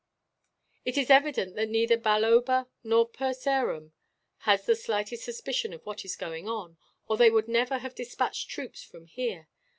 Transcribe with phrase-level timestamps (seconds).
[0.83, 3.91] "It is evident that neither Balloba nor Purseram
[4.49, 8.49] has the slightest suspicion of what is going on, or they would never have despatched
[8.49, 9.47] troops from here.